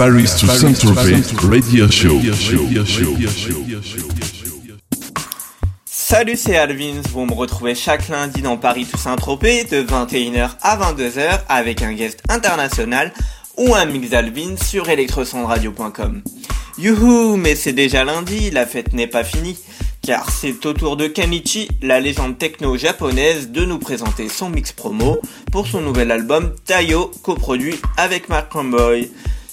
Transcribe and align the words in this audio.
Paris 0.00 0.30
to 0.40 0.46
Saint-Tropez 0.46 1.20
Radio 1.46 1.90
Show. 1.90 2.22
Salut, 5.84 6.36
c'est 6.36 6.56
Alvins. 6.56 7.02
Vous 7.12 7.26
me 7.26 7.34
retrouvez 7.34 7.74
chaque 7.74 8.08
lundi 8.08 8.40
dans 8.40 8.56
Paris 8.56 8.86
to 8.86 8.96
Saint-Tropez 8.96 9.64
de 9.64 9.82
21h 9.82 10.52
à 10.62 10.78
22h 10.78 11.40
avec 11.50 11.82
un 11.82 11.92
guest 11.92 12.22
international 12.30 13.12
ou 13.58 13.74
un 13.74 13.84
mix 13.84 14.08
d'Alvins 14.08 14.56
sur 14.56 14.88
electrosondradio.com. 14.88 16.22
Youhou, 16.78 17.36
mais 17.36 17.54
c'est 17.54 17.74
déjà 17.74 18.02
lundi, 18.02 18.50
la 18.50 18.64
fête 18.64 18.94
n'est 18.94 19.06
pas 19.06 19.22
finie 19.22 19.58
car 20.00 20.30
c'est 20.30 20.64
au 20.64 20.72
tour 20.72 20.96
de 20.96 21.08
Kanichi, 21.08 21.68
la 21.82 22.00
légende 22.00 22.38
techno 22.38 22.74
japonaise, 22.78 23.50
de 23.50 23.66
nous 23.66 23.78
présenter 23.78 24.30
son 24.30 24.48
mix 24.48 24.72
promo 24.72 25.20
pour 25.52 25.66
son 25.66 25.82
nouvel 25.82 26.10
album 26.10 26.54
Tayo, 26.64 27.10
coproduit 27.22 27.76
avec 27.98 28.30
Mark 28.30 28.50
Ramboy. 28.50 29.10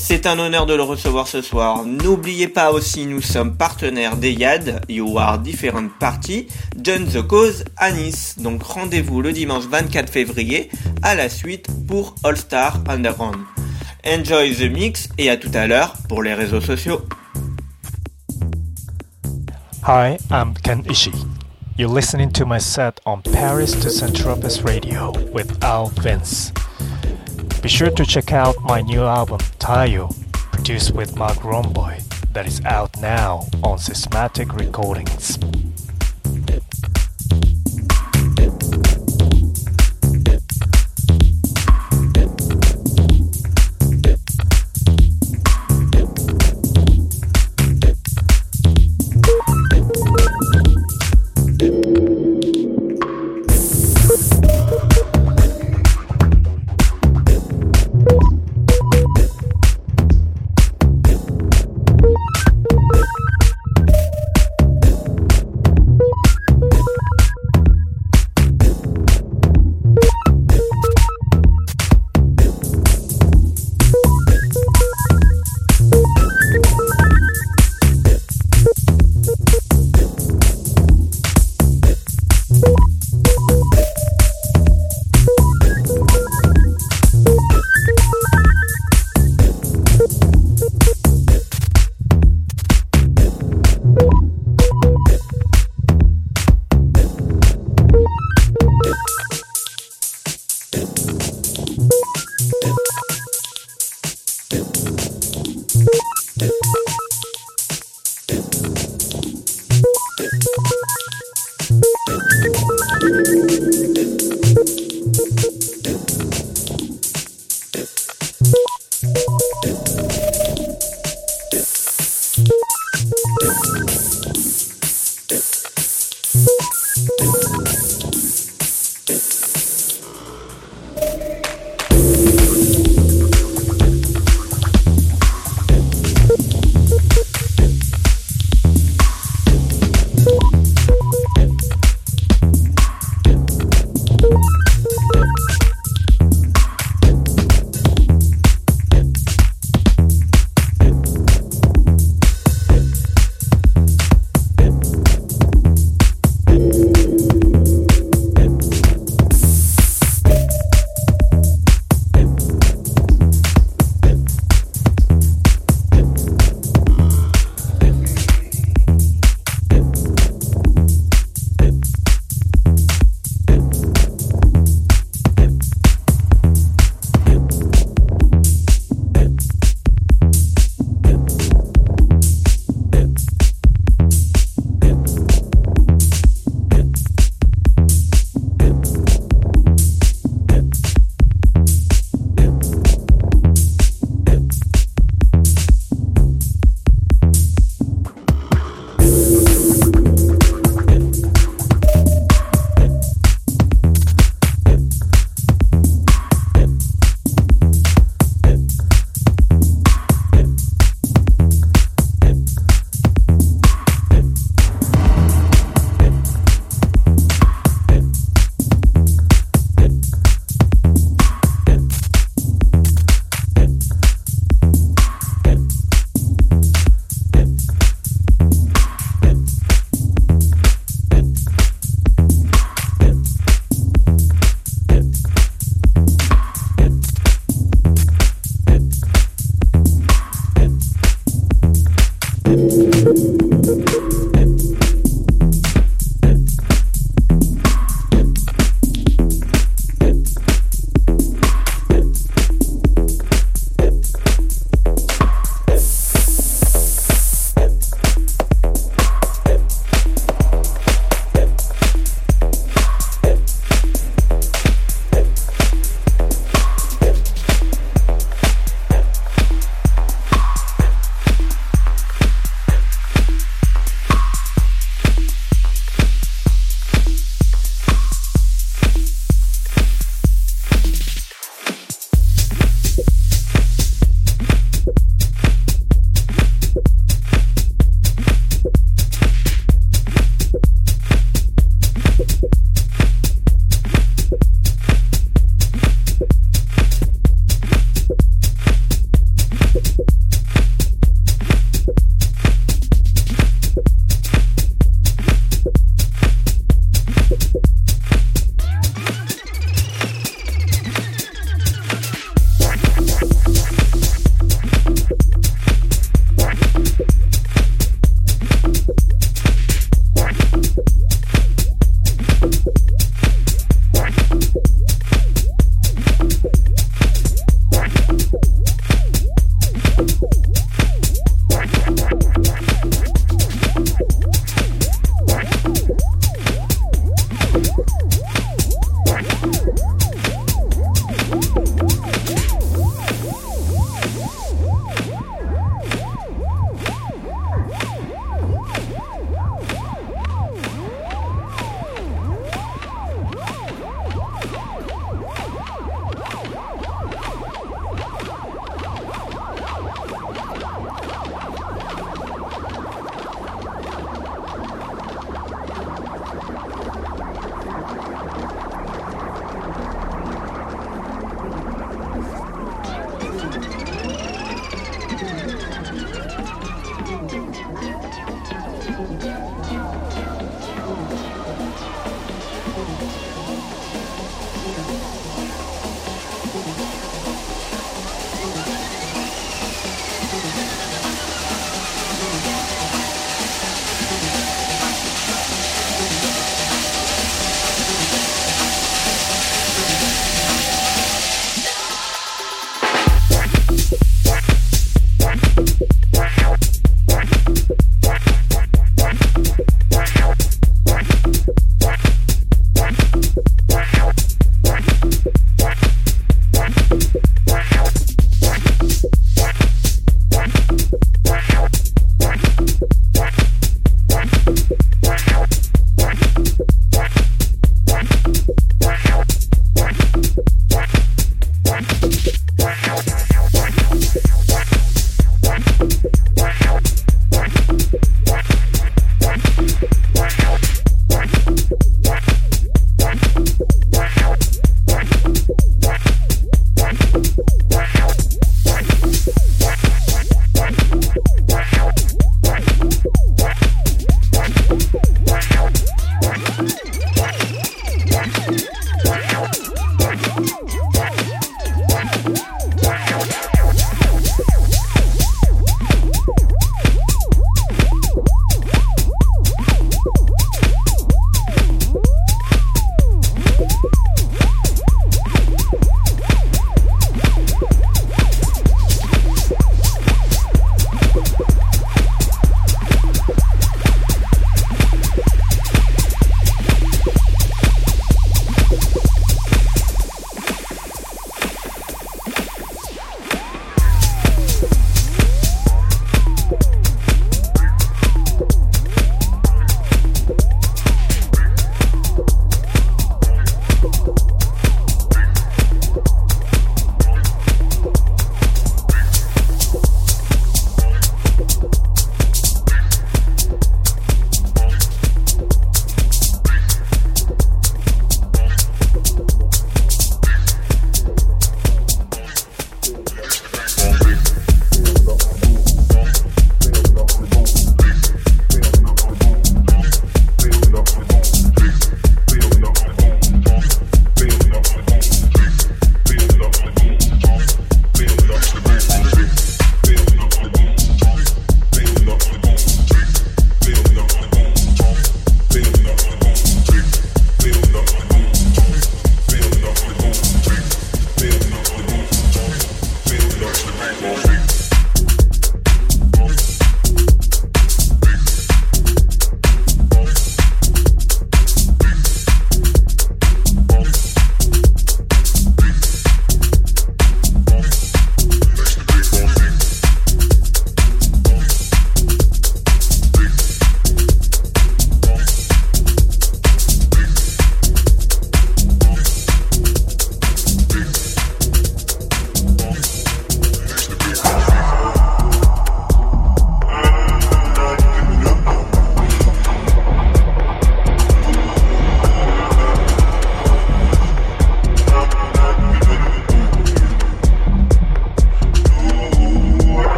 C'est 0.00 0.26
un 0.26 0.38
honneur 0.38 0.64
de 0.64 0.74
le 0.74 0.82
recevoir 0.82 1.26
ce 1.26 1.42
soir. 1.42 1.84
N'oubliez 1.84 2.48
pas 2.48 2.70
aussi, 2.70 3.04
nous 3.04 3.20
sommes 3.20 3.56
partenaires 3.56 4.16
des 4.16 4.32
YAD, 4.32 4.80
You 4.88 5.18
Are 5.18 5.38
Different 5.38 5.90
Party, 5.98 6.46
John 6.80 7.04
the 7.06 7.20
Cause 7.20 7.64
à 7.76 7.90
Nice. 7.90 8.36
Donc 8.38 8.62
rendez-vous 8.62 9.20
le 9.20 9.32
dimanche 9.32 9.64
24 9.64 10.08
février 10.08 10.70
à 11.02 11.14
la 11.14 11.28
suite 11.28 11.66
pour 11.86 12.14
All 12.24 12.38
Star 12.38 12.80
Underground. 12.88 13.36
Enjoy 14.06 14.54
the 14.54 14.72
mix 14.72 15.08
et 15.18 15.28
à 15.28 15.36
tout 15.36 15.50
à 15.52 15.66
l'heure 15.66 15.92
pour 16.08 16.22
les 16.22 16.32
réseaux 16.32 16.62
sociaux. 16.62 17.02
Hi, 19.86 20.16
I'm 20.30 20.54
Ken 20.62 20.84
Ishii. 20.88 21.12
You're 21.76 21.92
listening 21.92 22.30
to 22.32 22.46
my 22.46 22.60
set 22.60 23.00
on 23.04 23.20
Paris 23.20 23.72
to 23.82 23.90
Saint-Tropez 23.90 24.62
Radio 24.64 25.12
with 25.32 25.62
Al 25.62 25.90
Vince. 26.00 26.52
Be 27.60 27.68
sure 27.68 27.90
to 27.90 28.06
check 28.06 28.32
out 28.32 28.54
my 28.62 28.80
new 28.80 29.02
album, 29.02 29.40
Tayo, 29.58 30.14
produced 30.32 30.92
with 30.94 31.16
Mark 31.16 31.38
Romboy, 31.38 32.00
that 32.32 32.46
is 32.46 32.64
out 32.64 32.96
now 33.00 33.48
on 33.64 33.78
Systematic 33.78 34.54
Recordings. 34.54 35.38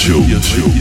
Show. 0.00 0.79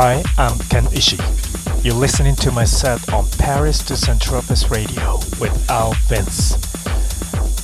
Saint-Tropez 0.00 0.22
Radio 0.70 1.00
Show. 1.00 1.16
Ishii. 1.16 1.84
You're 1.84 1.94
listening 1.94 2.34
to 2.36 2.50
my 2.50 2.64
set 2.64 3.12
on 3.12 3.28
Paris 3.38 3.80
to 3.80 3.96
Saint-Tropez 3.96 4.70
Radio 4.70 5.16
with 5.38 5.70
Al 5.70 5.92
Vince. 6.08 6.56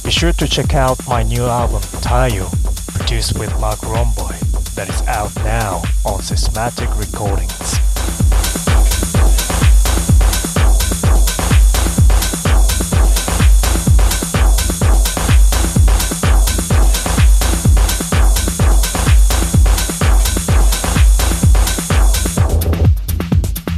Be 0.02 0.10
sure 0.10 0.32
to 0.32 0.46
check 0.46 0.74
out 0.74 0.98
my 1.08 1.22
new 1.22 1.44
album 1.44 1.80
Tayo, 2.02 2.50
produced 2.94 3.38
with 3.38 3.58
Mark 3.58 3.78
Romboy, 3.78 4.38
that 4.74 4.90
is 4.90 5.00
out 5.02 5.34
now 5.36 5.82
on 6.04 6.20
Systematic 6.20 6.94
Recordings. 6.98 7.85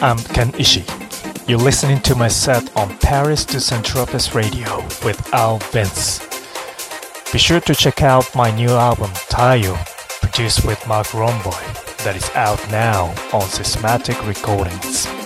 I'm 0.00 0.18
Ken 0.18 0.52
Ishii. 0.52 1.48
You're 1.48 1.58
listening 1.58 2.00
to 2.02 2.14
my 2.14 2.28
set 2.28 2.76
on 2.76 2.96
Paris 2.98 3.44
to 3.46 3.60
Saint-Tropez 3.60 4.32
Radio 4.32 4.76
with 5.04 5.18
Al 5.34 5.58
Vince. 5.72 6.20
Be 7.32 7.38
sure 7.38 7.58
to 7.58 7.74
check 7.74 8.02
out 8.02 8.32
my 8.32 8.52
new 8.52 8.70
album, 8.70 9.10
Tayo, 9.28 9.74
produced 10.20 10.64
with 10.64 10.86
Mark 10.86 11.08
Romboy, 11.08 12.04
that 12.04 12.14
is 12.14 12.30
out 12.36 12.64
now 12.70 13.12
on 13.32 13.42
Systematic 13.48 14.24
Recordings. 14.24 15.17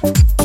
Salut, 0.00 0.35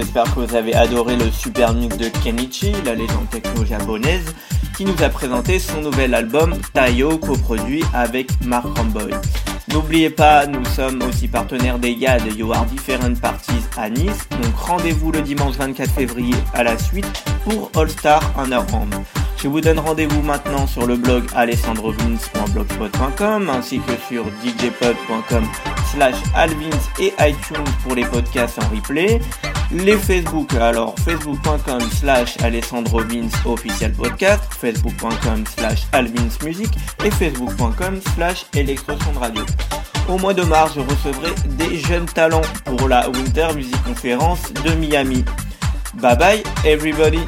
j'espère 0.00 0.34
que 0.34 0.40
vous 0.40 0.56
avez 0.56 0.74
adoré 0.74 1.14
le 1.14 1.30
super 1.30 1.74
mix 1.74 1.94
de 1.98 2.08
Kenichi, 2.24 2.72
la 2.86 2.94
légende 2.94 3.28
techno 3.30 3.66
japonaise, 3.66 4.34
qui 4.74 4.86
nous 4.86 5.02
a 5.02 5.10
présenté 5.10 5.58
son 5.58 5.82
nouvel 5.82 6.14
album 6.14 6.54
Tayo, 6.72 7.18
coproduit 7.18 7.84
avec 7.92 8.30
Mark 8.46 8.64
Ramboy. 8.78 9.12
N'oubliez 9.68 10.08
pas, 10.08 10.46
nous 10.46 10.64
sommes 10.64 11.02
aussi 11.02 11.28
partenaires 11.28 11.78
des 11.78 11.96
gars 11.96 12.18
de 12.18 12.30
You 12.30 12.50
Are 12.50 12.64
Different 12.64 13.20
Parties 13.20 13.60
à 13.76 13.90
Nice, 13.90 14.26
donc 14.30 14.56
rendez-vous 14.56 15.12
le 15.12 15.20
dimanche 15.20 15.56
24 15.56 15.90
février 15.90 16.36
à 16.54 16.64
la 16.64 16.78
suite 16.78 17.22
pour 17.44 17.70
All 17.76 17.90
Star 17.90 18.22
Underground. 18.38 18.94
Je 19.36 19.48
vous 19.48 19.60
donne 19.60 19.78
rendez-vous 19.78 20.22
maintenant 20.22 20.66
sur 20.66 20.86
le 20.86 20.96
blog 20.96 21.24
alessandrovins.blogspot.com 21.34 23.50
ainsi 23.50 23.80
que 23.80 23.92
sur 24.08 24.24
djpod.com 24.42 25.46
slash 25.92 26.16
alvins 26.34 26.70
et 26.98 27.12
iTunes 27.20 27.68
pour 27.82 27.94
les 27.94 28.04
podcasts 28.04 28.58
en 28.58 28.66
replay. 28.74 29.20
Les 29.72 29.96
Facebook, 29.96 30.52
alors 30.54 30.94
facebook.com 30.98 31.80
slash 31.92 32.36
Alessandro 32.42 33.02
Vins 33.04 33.30
officiel 33.44 33.92
podcast, 33.92 34.42
facebook.com 34.60 35.44
slash 35.46 35.86
Alvins 35.92 36.44
Music 36.44 36.68
et 37.04 37.10
facebook.com 37.10 38.00
slash 38.14 38.46
Electroson 38.54 39.12
Radio. 39.18 39.44
Au 40.08 40.18
mois 40.18 40.34
de 40.34 40.42
mars, 40.42 40.72
je 40.74 40.80
recevrai 40.80 41.30
des 41.56 41.78
jeunes 41.78 42.06
talents 42.06 42.42
pour 42.64 42.88
la 42.88 43.08
Winter 43.10 43.48
Music 43.54 43.80
Conference 43.84 44.52
de 44.52 44.72
Miami. 44.74 45.24
Bye 45.94 46.16
bye 46.16 46.42
everybody 46.64 47.20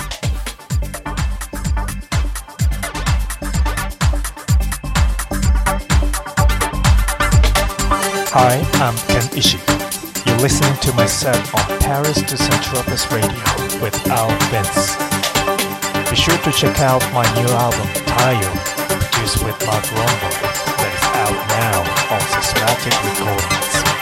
Hi, 8.35 8.57
I'm 8.81 8.97
Ken 9.09 9.23
Ishii. 9.37 9.92
You're 10.27 10.39
listening 10.39 10.77
to 10.83 10.93
my 10.95 11.07
set 11.07 11.37
on 11.55 11.79
Paris 11.81 12.23
to 12.23 12.37
Saint-Tropez 12.37 13.11
Radio 13.11 13.83
with 13.83 13.95
Al 14.09 14.31
Vince. 14.51 14.97
Be 16.11 16.17
sure 16.17 16.37
to 16.39 16.53
check 16.53 16.81
out 16.81 17.03
my 17.13 17.25
new 17.35 17.49
album, 17.49 17.87
Tayo, 18.07 18.51
produced 18.89 19.45
with 19.45 19.59
Mark 19.67 19.85
Rombo, 19.85 20.31
that 20.79 20.93
is 20.95 21.05
out 21.23 21.39
now 21.49 21.81
on 22.15 22.21
Systematic 22.35 22.95
Recordings. 23.05 24.02